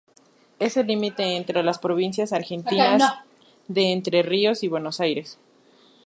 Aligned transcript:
Es 0.57 0.77
el 0.77 0.87
límite 0.87 1.35
entre 1.37 1.61
las 1.61 1.77
provincias 1.77 2.33
argentinas 2.33 3.13
de 3.67 3.91
Entre 3.91 4.23
Ríos 4.23 4.63
y 4.63 4.67
Buenos 4.67 4.99
Aires. 4.99 5.37